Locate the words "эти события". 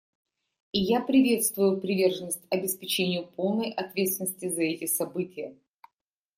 4.63-5.55